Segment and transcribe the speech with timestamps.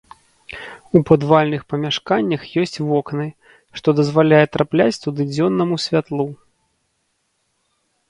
[0.99, 3.27] У падвальных памяшканнях ёсць вокны,
[3.81, 6.31] што дазваляе трапляць туды дзённаму святлу.